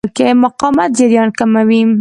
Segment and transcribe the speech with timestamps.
[0.43, 1.81] مقاومت جریان کموي.